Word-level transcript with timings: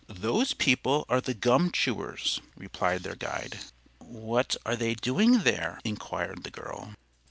"Those 0.07 0.55
people 0.55 1.05
are 1.09 1.21
the 1.21 1.35
gum 1.35 1.69
chewers," 1.71 2.41
replied 2.55 3.03
their 3.03 3.13
guide. 3.13 3.59
"What 3.99 4.55
are 4.65 4.75
they 4.75 4.95
doing 4.95 5.41
there?" 5.41 5.79
inquired 5.83 6.43
the 6.43 6.49
girl. 6.49 6.95